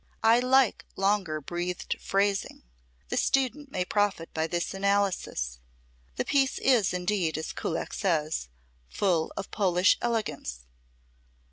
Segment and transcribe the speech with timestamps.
[0.23, 2.63] I like longer breathed phrasing.
[3.09, 5.59] The student may profit by this analysis.
[6.15, 8.49] The piece is indeed, as Kullak says,
[8.89, 10.65] "full of Polish elegance."